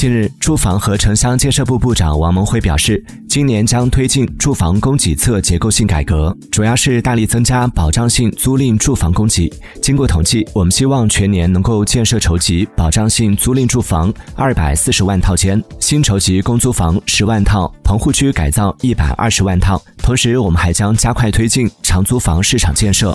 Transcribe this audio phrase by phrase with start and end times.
[0.00, 9.52] 近日，住房和城乡建设部部长王蒙辉表示，今年将推进住房供给侧结构性改革，主要是大力增加保障性租赁住房供给。
[9.82, 19.78] 经过统计，我们希望全年能够建设筹集保障性租赁住房二百四十万套间，新筹集公租房十万套，棚户区改造一百二十万套。
[19.98, 23.14] 同时，我们还将加快推进长租房市场建设。